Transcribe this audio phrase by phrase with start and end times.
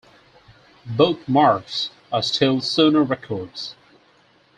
[0.97, 3.75] Both marks are still Sooner records.